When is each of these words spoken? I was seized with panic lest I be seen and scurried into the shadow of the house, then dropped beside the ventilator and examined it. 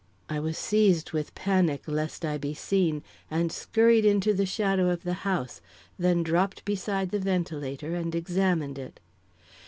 I 0.29 0.39
was 0.39 0.57
seized 0.57 1.11
with 1.11 1.35
panic 1.35 1.83
lest 1.85 2.25
I 2.25 2.39
be 2.39 2.55
seen 2.55 3.03
and 3.29 3.51
scurried 3.51 4.03
into 4.03 4.33
the 4.33 4.47
shadow 4.47 4.89
of 4.89 5.03
the 5.03 5.13
house, 5.29 5.61
then 5.99 6.23
dropped 6.23 6.65
beside 6.65 7.11
the 7.11 7.19
ventilator 7.19 7.93
and 7.93 8.15
examined 8.15 8.79
it. 8.79 8.99